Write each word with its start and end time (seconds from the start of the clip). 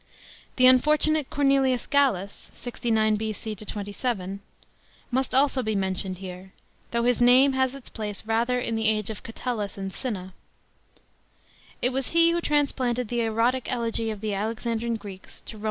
The 0.55 0.65
unfortunate 0.65 1.29
CORNELIUS 1.29 1.85
UALLUS 1.85 2.49
(69 2.55 3.17
B.C. 3.17 3.53
27) 3.53 4.39
must 5.11 5.35
also 5.35 5.61
be 5.61 5.75
mentioned 5.75 6.17
here, 6.17 6.53
though 6.89 7.03
his 7.03 7.21
name 7.21 7.53
has 7.53 7.75
its 7.75 7.91
place 7.91 8.25
rather 8.25 8.59
hi 8.59 8.71
the 8.71 8.87
age 8.87 9.11
of 9.11 9.21
Catullus 9.21 9.77
and 9.77 9.93
Cinna. 9.93 10.33
It 11.83 11.89
was 11.91 12.09
he 12.17 12.31
who 12.31 12.41
transplanted 12.41 13.09
the 13.09 13.21
erotic 13.21 13.71
elegy 13.71 14.09
of 14.09 14.21
the 14.21 14.33
Alexandrine 14.33 14.95
Greeks 14.95 15.41
to 15.41 15.57
Roman 15.57 15.57
* 15.57 15.57
^Eneid, 15.57 15.59
i. 15.59 15.59